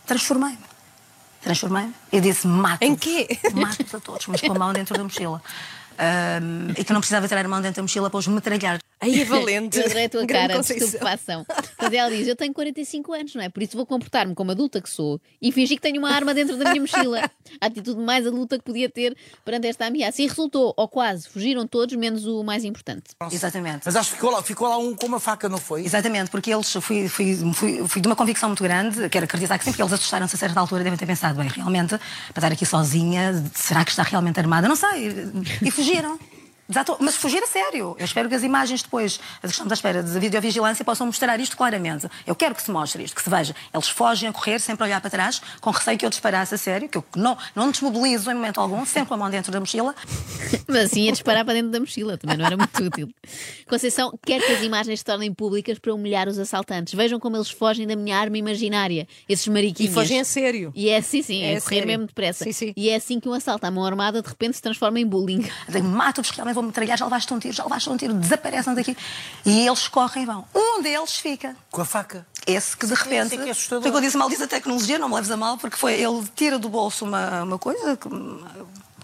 Transformei-me. 0.05 0.57
Transformei-me. 1.41 1.93
Eu 2.11 2.21
disse: 2.21 2.47
mato. 2.47 2.83
Em 2.83 2.95
quê? 2.95 3.27
Mato-os 3.53 3.95
a 3.95 3.99
todos, 3.99 4.27
mas 4.27 4.41
com 4.41 4.51
a 4.51 4.59
mão 4.59 4.73
dentro 4.73 4.97
da 4.97 5.03
mochila. 5.03 5.41
Ahm, 5.97 6.73
e 6.77 6.83
que 6.83 6.91
não 6.91 6.99
precisava 6.99 7.27
tirar 7.27 7.45
a 7.45 7.47
mão 7.47 7.61
dentro 7.61 7.77
da 7.77 7.83
mochila 7.83 8.09
para 8.09 8.17
os 8.17 8.27
metralhar. 8.27 8.82
Aí 9.03 9.21
é 9.21 9.25
valente. 9.25 9.77
Eu 9.77 9.85
adorei 9.85 10.05
a 10.05 10.09
tua 10.09 10.25
Grande 10.25 10.53
cara 10.53 10.61
de 10.61 10.73
estupefação. 10.73 11.45
Mas 11.79 11.93
ela 11.93 12.09
diz: 12.09 12.27
Eu 12.27 12.35
tenho 12.35 12.53
45 12.53 13.13
anos, 13.13 13.35
não 13.35 13.43
é? 13.43 13.49
Por 13.49 13.61
isso 13.61 13.75
vou 13.75 13.85
comportar-me 13.85 14.33
como 14.33 14.51
adulta 14.51 14.81
que 14.81 14.89
sou 14.89 15.19
e 15.41 15.51
fingir 15.51 15.77
que 15.77 15.81
tenho 15.81 15.99
uma 15.99 16.11
arma 16.11 16.33
dentro 16.33 16.57
da 16.57 16.71
minha 16.71 16.81
mochila. 16.81 17.29
A 17.61 17.67
atitude 17.67 17.99
mais 17.99 18.25
adulta 18.25 18.57
que 18.57 18.63
podia 18.63 18.89
ter 18.89 19.15
perante 19.45 19.67
esta 19.67 19.85
ameaça. 19.85 20.21
E 20.21 20.27
resultou, 20.27 20.73
ou 20.75 20.87
quase, 20.87 21.27
fugiram 21.27 21.67
todos, 21.67 21.95
menos 21.95 22.25
o 22.25 22.43
mais 22.43 22.63
importante. 22.63 23.11
Exatamente. 23.31 23.81
Mas 23.85 23.95
acho 23.95 24.09
que 24.09 24.15
ficou 24.15 24.31
lá, 24.31 24.41
ficou 24.41 24.67
lá 24.67 24.77
um 24.77 24.95
com 24.95 25.05
uma 25.05 25.19
faca, 25.19 25.47
não 25.47 25.57
foi? 25.57 25.85
Exatamente, 25.85 26.31
porque 26.31 26.51
eles 26.53 26.71
fui, 26.73 27.07
fui, 27.07 27.35
fui, 27.53 27.87
fui 27.87 28.01
de 28.01 28.07
uma 28.07 28.15
convicção 28.15 28.49
muito 28.49 28.63
grande, 28.63 29.09
quero 29.09 29.25
acreditar 29.25 29.57
que 29.57 29.65
sempre 29.65 29.77
que 29.77 29.81
eles 29.81 29.93
assustaram-se 29.93 30.35
a 30.35 30.39
certa 30.39 30.59
altura 30.59 30.83
devem 30.83 30.97
ter 30.97 31.05
pensado, 31.05 31.39
bem, 31.39 31.49
realmente, 31.49 31.97
para 31.97 32.39
estar 32.41 32.51
aqui 32.51 32.65
sozinha, 32.65 33.43
será 33.53 33.83
que 33.85 33.91
está 33.91 34.03
realmente 34.03 34.39
armada? 34.39 34.67
Não 34.67 34.75
sei. 34.75 35.31
E 35.61 35.71
fugiram. 35.71 36.17
Desatou, 36.73 36.97
mas 36.99 37.15
fugir 37.15 37.41
a 37.43 37.45
sério. 37.45 37.95
Eu 37.99 38.05
espero 38.05 38.27
que 38.27 38.33
as 38.33 38.41
imagens 38.41 38.81
depois, 38.81 39.19
a 39.43 39.47
questão 39.47 39.67
da 39.67 39.75
espera 39.75 40.01
da 40.01 40.19
videovigilância, 40.19 40.83
possam 40.83 41.05
mostrar 41.05 41.39
isto 41.39 41.55
claramente. 41.55 42.07
Eu 42.25 42.35
quero 42.35 42.55
que 42.55 42.63
se 42.63 42.71
mostre 42.71 43.03
isto, 43.03 43.15
que 43.15 43.21
se 43.21 43.29
veja. 43.29 43.55
Eles 43.71 43.87
fogem 43.89 44.27
a 44.29 44.33
correr, 44.33 44.59
sempre 44.59 44.83
a 44.83 44.87
olhar 44.87 44.99
para 44.99 45.09
trás, 45.11 45.39
com 45.61 45.69
receio 45.69 45.97
que 45.99 46.05
eu 46.05 46.09
disparasse 46.09 46.55
a 46.55 46.57
sério, 46.57 46.89
que 46.89 46.97
eu 46.97 47.05
não, 47.15 47.37
não 47.55 47.69
desmobilizo 47.69 48.31
em 48.31 48.33
momento 48.33 48.59
algum, 48.59 48.83
sempre 48.87 49.09
com 49.09 49.13
a 49.13 49.17
mão 49.17 49.29
dentro 49.29 49.51
da 49.51 49.59
mochila. 49.59 49.93
Mas 50.67 50.85
assim 50.85 51.01
ia 51.03 51.11
disparar 51.11 51.45
para 51.45 51.53
dentro 51.53 51.69
da 51.69 51.79
mochila, 51.79 52.17
também 52.17 52.37
não 52.37 52.45
era 52.45 52.57
muito 52.57 52.83
útil. 52.83 53.07
Conceição 53.69 54.17
quer 54.25 54.41
que 54.41 54.51
as 54.53 54.63
imagens 54.63 54.99
se 54.99 55.05
tornem 55.05 55.31
públicas 55.31 55.77
para 55.77 55.93
humilhar 55.93 56.27
os 56.27 56.39
assaltantes. 56.39 56.93
Vejam 56.95 57.19
como 57.19 57.37
eles 57.37 57.51
fogem 57.51 57.85
da 57.85 57.95
minha 57.95 58.17
arma 58.17 58.37
imaginária, 58.37 59.07
esses 59.29 59.45
E 59.45 59.51
mariquinhos. 59.51 59.93
fogem 59.93 60.19
a 60.19 60.25
sério. 60.25 60.71
E 60.75 60.89
é 60.89 60.97
assim, 60.97 61.21
sim, 61.21 61.43
é, 61.43 61.53
É 61.53 61.61
correr 61.61 61.75
sério. 61.75 61.87
mesmo 61.87 62.07
depressa. 62.07 62.43
Sim, 62.45 62.51
sim. 62.51 62.73
E 62.75 62.89
é 62.89 62.95
assim 62.95 63.19
que 63.19 63.29
um 63.29 63.33
assalto 63.33 63.63
à 63.65 63.69
mão 63.71 63.85
armada 63.85 64.21
de 64.23 64.27
repente 64.27 64.55
se 64.55 64.61
transforma 64.61 64.99
em 64.99 65.05
bullying. 65.05 65.45
Mato-vos, 65.83 66.31
que 66.31 66.37
realmente 66.37 66.55
vou 66.55 66.62
metralhar, 66.63 66.97
já 66.97 67.05
levaste 67.05 67.33
um 67.33 67.39
tiro, 67.39 67.53
já 67.53 67.63
levaste 67.63 67.89
um 67.89 67.97
tiro, 67.97 68.13
desaparecem 68.13 68.73
daqui. 68.73 68.97
E 69.45 69.67
eles 69.67 69.87
correm 69.87 70.23
e 70.23 70.25
vão. 70.25 70.45
Um 70.53 70.81
deles 70.81 71.17
fica. 71.17 71.55
Com 71.71 71.81
a 71.81 71.85
faca. 71.85 72.25
Esse 72.45 72.75
que 72.75 72.85
de 72.85 72.93
repente. 72.93 73.29
sim, 73.29 73.37
que 73.37 73.47
é 73.47 73.51
assustador. 73.51 73.83
Foi 73.83 73.97
eu 73.97 74.01
disse 74.01 74.17
mal 74.17 74.29
diz 74.29 74.41
a 74.41 74.47
tecnologia, 74.47 74.99
não 74.99 75.07
me 75.07 75.15
leves 75.15 75.31
a 75.31 75.37
mal, 75.37 75.57
porque 75.57 75.77
foi 75.77 75.93
ele 75.93 76.23
tira 76.35 76.59
do 76.59 76.69
bolso 76.69 77.05
uma, 77.05 77.43
uma 77.43 77.59
coisa 77.59 77.95
que 77.95 78.09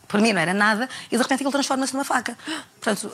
para 0.08 0.20
mim 0.20 0.34
não 0.34 0.42
era 0.42 0.54
nada, 0.54 0.90
e 1.12 1.16
de 1.16 1.22
repente 1.22 1.44
ele 1.44 1.52
transforma-se 1.52 1.94
numa 1.94 2.04
faca. 2.04 2.36
Portanto, 2.82 3.12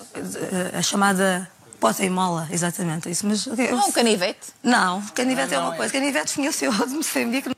a, 0.73 0.81
chamada 0.81 1.51
pota 1.79 2.03
e 2.03 2.09
mola, 2.09 2.47
exatamente 2.49 3.09
isso. 3.09 3.27
Mas, 3.27 3.45
Não, 3.45 3.89
um 3.89 3.91
canivete. 3.91 4.47
Não, 4.63 5.01
canivete 5.13 5.53
é 5.53 5.59
uma 5.59 5.75
coisa. 5.75 5.91
Canivete 5.91 6.33
conheceu 6.33 6.71
de 6.71 6.93
Moçambique. 6.95 7.54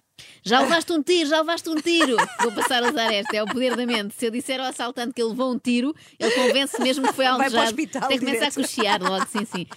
Já 0.47 0.61
levaste 0.61 0.91
um 0.93 1.03
tiro, 1.03 1.29
já 1.29 1.37
levaste 1.39 1.69
um 1.69 1.75
tiro. 1.75 2.15
Vou 2.41 2.51
passar 2.53 2.83
a 2.83 2.89
usar 2.89 3.11
esta, 3.13 3.35
é 3.35 3.43
o 3.43 3.45
poder 3.45 3.75
da 3.75 3.85
mente. 3.85 4.15
Se 4.17 4.25
eu 4.27 4.31
disser 4.31 4.59
ao 4.59 4.67
assaltante 4.67 5.13
que 5.13 5.21
ele 5.21 5.29
levou 5.29 5.51
um 5.53 5.59
tiro, 5.59 5.93
ele 6.17 6.31
convence 6.31 6.81
mesmo 6.81 7.05
que 7.07 7.13
foi 7.13 7.25
para 7.25 7.33
o 7.33 7.41
alvejado. 7.43 7.65
hospital 7.65 8.03
Até 8.05 8.17
começa 8.17 8.45
a 8.45 8.49
direto. 8.49 8.55
cochear 8.61 9.01
logo, 9.03 9.25
sim, 9.27 9.45
sim. 9.45 9.67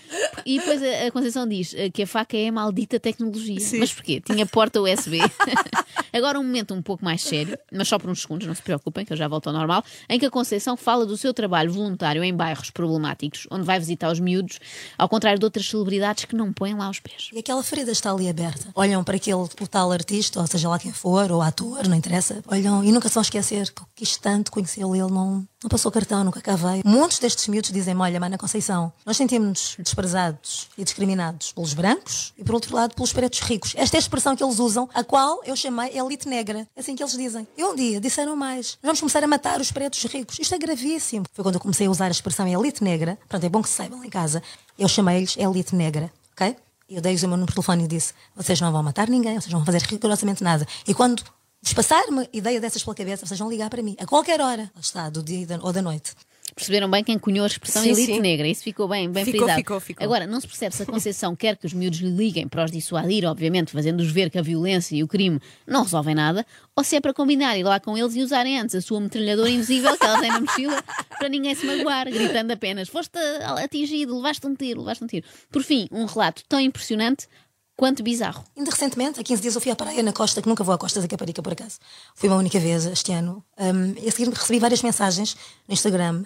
E 0.47 0.59
depois 0.59 0.83
a, 0.83 1.07
a 1.07 1.11
Conceição 1.11 1.47
diz 1.49 1.75
eh, 1.75 1.91
que 1.91 2.03
a 2.03 2.07
faca 2.07 2.37
é 2.37 2.49
a 2.49 2.53
maldita 2.53 3.01
tecnologia. 3.01 3.59
Sim. 3.61 3.81
Mas 3.81 3.93
porquê? 3.93 4.21
Tinha 4.21 4.47
porta 4.47 4.81
USB. 4.81 5.19
Agora 6.13 6.39
um 6.39 6.45
momento 6.45 6.75
um 6.75 6.83
pouco 6.83 7.05
mais 7.05 7.23
sério, 7.23 7.59
mas 7.73 7.89
só 7.89 7.99
por 7.99 8.11
uns 8.11 8.23
segundos, 8.23 8.47
não 8.47 8.55
se 8.55 8.63
preocupem, 8.63 9.05
que 9.05 9.13
eu 9.13 9.17
já 9.17 9.29
volto 9.29 9.47
ao 9.49 9.53
normal, 9.53 9.85
em 10.09 10.19
que 10.19 10.27
a 10.27 10.31
Conceição 10.31 10.77
fala 10.77 11.07
do 11.07 11.17
seu 11.17 11.33
trabalho 11.33 11.73
voluntário 11.73 12.23
em 12.23 12.35
bairros 12.35 12.71
problemáticos, 12.71 13.47
onde 13.51 13.65
vai 13.65 13.79
visitar 13.79 14.11
os 14.11 14.21
miúdos, 14.21 14.59
ao 14.99 15.09
contrário 15.09 15.39
de 15.39 15.45
outras 15.45 15.67
celebridades 15.69 16.25
que 16.25 16.35
não 16.35 16.53
põem 16.53 16.75
lá 16.75 16.89
os 16.91 17.01
pés. 17.01 17.31
E 17.33 17.39
aquela 17.39 17.63
ferida 17.63 17.93
está 17.93 18.11
ali 18.13 18.29
aberta. 18.29 18.69
Olham 18.75 19.03
para 19.05 19.17
aquele 19.17 19.37
o 19.37 19.49
tal 19.69 19.93
artista, 19.93 20.41
ou 20.41 20.47
seja 20.47 20.60
lá 20.69 20.79
quem 20.79 20.93
for, 20.93 21.31
ou 21.31 21.43
ator, 21.43 21.87
não 21.89 21.97
interessa. 21.97 22.43
Olham 22.47 22.85
e 22.85 22.93
nunca 22.93 23.09
se 23.09 23.15
vão 23.15 23.23
esquecer 23.23 23.71
que 23.73 23.83
eu 23.83 23.87
quis 23.95 24.17
tanto 24.17 24.51
conhecê-lo. 24.51 24.95
Ele 24.95 25.11
não, 25.11 25.47
não 25.63 25.69
passou 25.69 25.91
cartão, 25.91 26.25
nunca 26.25 26.41
cá 26.41 26.57
veio. 26.57 26.83
Muitos 26.85 27.19
destes 27.19 27.47
miúdos 27.49 27.71
dizem-me: 27.71 28.01
Olha, 28.01 28.21
Mana 28.21 28.39
Conceição, 28.39 28.93
nós 29.05 29.17
sentimos-nos 29.17 29.77
desprezados 29.79 30.69
e 30.77 30.85
discriminados 30.85 31.53
pelos 31.53 31.75
brancos 31.75 32.33
e, 32.37 32.45
por 32.45 32.55
outro 32.55 32.75
lado, 32.75 32.95
pelos 32.95 33.13
pretos 33.13 33.41
ricos. 33.41 33.73
Esta 33.77 33.97
é 33.97 33.99
a 33.99 34.01
expressão 34.01 34.37
que 34.37 34.43
eles 34.43 34.59
usam, 34.59 34.89
a 34.95 35.05
qual 35.05 35.41
eu 35.45 35.55
chamei 35.57 35.97
elite 35.97 36.29
negra. 36.29 36.67
É 36.77 36.81
assim 36.81 36.95
que 36.95 37.03
eles 37.03 37.17
dizem. 37.17 37.47
E 37.57 37.65
um 37.65 37.75
dia 37.75 38.01
disseram 38.01 38.37
mais: 38.37 38.79
vamos 38.83 39.01
começar 39.01 39.23
a 39.23 39.27
matar 39.27 39.61
os 39.61 39.71
pretos 39.71 40.03
ricos. 40.05 40.39
Isto 40.39 40.55
é 40.55 40.59
gravíssimo. 40.59 41.25
Foi 41.33 41.45
quando 41.45 41.57
eu 41.57 41.61
comecei 41.61 41.87
a 41.87 41.91
usar 41.91 42.07
a 42.07 42.11
expressão 42.11 42.47
elite 42.47 42.83
negra. 42.83 43.19
Pronto, 43.29 43.45
é 43.45 43.49
bom 43.49 43.63
que 43.63 43.69
se 43.69 43.77
saibam 43.77 44.05
em 44.05 44.11
casa. 44.11 44.43
Eu 44.79 44.89
chamei-lhes 44.89 45.37
elite 45.37 45.75
negra, 45.75 46.11
ok? 46.33 46.57
Eu 46.91 47.01
dei-lhes 47.01 47.23
o 47.23 47.29
meu 47.29 47.37
número 47.37 47.53
de 47.53 47.55
telefone 47.55 47.85
e 47.85 47.89
disse: 47.89 48.13
vocês 48.35 48.61
não 48.61 48.73
vão 48.73 48.83
matar 48.83 49.09
ninguém, 49.09 49.41
vocês 49.41 49.53
não 49.53 49.61
vão 49.61 49.67
fazer 49.67 49.81
rigorosamente 49.83 50.43
nada. 50.43 50.67
E 50.89 50.93
quando 50.93 51.23
vos 51.63 51.73
passar 51.73 52.05
uma 52.09 52.27
ideia 52.33 52.61
dessas 52.61 52.83
pela 52.83 52.97
cabeça, 52.97 53.25
vocês 53.25 53.39
vão 53.39 53.49
ligar 53.49 53.71
para 53.71 53.81
mim, 53.81 53.95
a 54.01 54.07
qualquer 54.07 54.41
hora, 54.41 54.71
está, 54.81 55.09
do 55.09 55.23
dia 55.23 55.47
ou 55.63 55.73
da 55.73 55.81
noite. 55.81 56.13
Perceberam 56.61 56.91
bem 56.91 57.03
quem 57.03 57.19
cunhou 57.19 57.45
a 57.45 57.47
expressão 57.47 57.83
Sim, 57.83 57.89
elite 57.93 58.13
sim. 58.13 58.21
negra. 58.21 58.47
Isso 58.47 58.63
ficou 58.63 58.87
bem, 58.87 59.11
bem 59.11 59.25
Ficou, 59.25 59.41
frisado. 59.41 59.59
ficou, 59.61 59.81
ficou. 59.81 60.05
Agora, 60.05 60.27
não 60.27 60.39
se 60.39 60.47
percebe 60.47 60.77
se 60.77 60.83
a 60.83 60.87
Conceição 60.87 61.35
quer 61.35 61.57
que 61.57 61.65
os 61.65 61.73
miúdos 61.73 62.01
lhe 62.01 62.11
liguem 62.11 62.47
para 62.47 62.63
os 62.63 62.71
dissuadir, 62.71 63.25
obviamente, 63.25 63.73
fazendo-os 63.73 64.13
ver 64.13 64.29
que 64.29 64.39
a 64.39 64.43
violência 64.43 64.95
e 64.95 65.03
o 65.03 65.09
crime 65.09 65.41
não 65.67 65.85
resolvem 65.85 66.15
nada, 66.15 66.45
ou 66.77 66.85
se 66.85 66.97
é 66.97 67.01
para 67.01 67.15
combinar 67.15 67.57
ir 67.57 67.63
lá 67.63 67.81
com 67.81 67.97
eles 67.97 68.15
e 68.15 68.23
usarem 68.23 68.61
antes 68.61 68.75
a 68.75 68.83
sua 68.83 69.01
metralhadora 69.01 69.49
invisível 69.49 69.97
que 69.97 70.05
ela 70.05 70.21
tem 70.21 70.29
na 70.29 70.41
mochila 70.41 70.85
para 71.19 71.31
ninguém 71.31 71.55
se 71.55 71.65
magoar, 71.65 72.11
gritando 72.11 72.53
apenas: 72.53 72.91
foste 72.91 73.19
atingido, 73.65 74.15
levaste 74.17 74.47
um 74.47 74.55
tiro, 74.55 74.81
levaste 74.81 75.03
um 75.03 75.07
tiro. 75.07 75.27
Por 75.51 75.63
fim, 75.63 75.89
um 75.91 76.05
relato 76.05 76.43
tão 76.47 76.61
impressionante 76.61 77.27
quanto 77.75 78.03
bizarro. 78.03 78.45
Ainda 78.55 78.71
recentemente, 78.71 79.19
há 79.19 79.23
15 79.25 79.41
dias, 79.41 79.55
eu 79.55 79.61
fui 79.63 79.73
à 79.73 79.75
praia 79.77 80.03
na 80.03 80.13
costa, 80.13 80.43
que 80.43 80.49
nunca 80.49 80.63
vou 80.63 80.75
à 80.75 80.77
costa 80.77 81.01
da 81.01 81.09
Caparica, 81.09 81.43
por 81.43 81.55
acaso. 81.55 81.79
Fui 82.15 82.29
uma 82.29 82.37
única 82.37 82.61
vez 82.61 82.85
este 82.85 83.11
ano. 83.11 83.43
Um, 83.59 83.95
e 83.99 84.07
a 84.07 84.13
seguir 84.13 84.29
recebi 84.29 84.59
várias 84.59 84.83
mensagens 84.83 85.35
no 85.67 85.73
Instagram, 85.73 86.25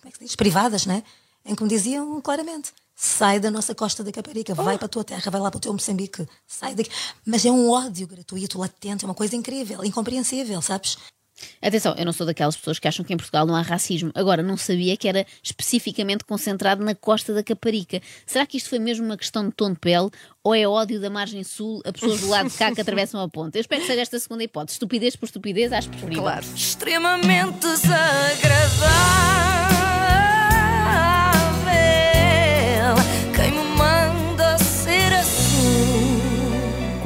como 0.00 0.08
é 0.08 0.10
que 0.10 0.18
se 0.18 0.24
diz? 0.24 0.36
Privadas, 0.36 0.86
né? 0.86 1.02
Em 1.44 1.54
que 1.54 1.62
me 1.62 1.68
diziam 1.68 2.20
claramente: 2.20 2.72
sai 2.94 3.38
da 3.38 3.50
nossa 3.50 3.74
costa 3.74 4.02
da 4.02 4.10
Caparica, 4.10 4.54
vai 4.54 4.76
para 4.76 4.86
a 4.86 4.88
tua 4.88 5.04
terra, 5.04 5.30
vai 5.30 5.40
lá 5.40 5.50
para 5.50 5.58
o 5.58 5.60
teu 5.60 5.72
Moçambique, 5.72 6.26
sai 6.46 6.74
daqui. 6.74 6.90
Mas 7.24 7.44
é 7.44 7.50
um 7.50 7.70
ódio 7.70 8.06
gratuito, 8.06 8.58
latente, 8.58 9.04
é 9.04 9.08
uma 9.08 9.14
coisa 9.14 9.36
incrível, 9.36 9.84
incompreensível, 9.84 10.60
sabes? 10.62 10.96
Atenção, 11.60 11.94
eu 11.98 12.04
não 12.04 12.12
sou 12.12 12.26
daquelas 12.26 12.56
pessoas 12.56 12.78
que 12.78 12.88
acham 12.88 13.04
que 13.04 13.12
em 13.12 13.16
Portugal 13.16 13.46
não 13.46 13.54
há 13.54 13.62
racismo. 13.62 14.10
Agora, 14.14 14.42
não 14.42 14.56
sabia 14.56 14.96
que 14.96 15.08
era 15.08 15.26
especificamente 15.42 16.24
concentrado 16.24 16.84
na 16.84 16.94
costa 16.94 17.34
da 17.34 17.42
Caparica. 17.42 18.00
Será 18.24 18.46
que 18.46 18.56
isto 18.56 18.68
foi 18.68 18.78
mesmo 18.78 19.04
uma 19.04 19.16
questão 19.16 19.48
de 19.48 19.54
tom 19.54 19.72
de 19.72 19.78
pele 19.78 20.10
ou 20.42 20.54
é 20.54 20.66
ódio 20.66 21.00
da 21.00 21.10
margem 21.10 21.44
sul 21.44 21.82
a 21.84 21.92
pessoas 21.92 22.20
do 22.20 22.28
lado 22.28 22.48
de 22.48 22.56
cá 22.56 22.72
que 22.72 22.80
atravessam 22.80 23.20
a 23.20 23.28
ponte? 23.28 23.56
Eu 23.56 23.60
espero 23.60 23.80
que 23.80 23.86
seja 23.86 24.02
esta 24.02 24.18
segunda 24.18 24.44
hipótese. 24.44 24.76
Estupidez 24.76 25.16
por 25.16 25.26
estupidez, 25.26 25.72
acho 25.72 25.88
preferível. 25.88 26.22
Claro. 26.22 26.44
Extremamente 26.54 27.58
desagradável. 27.58 29.75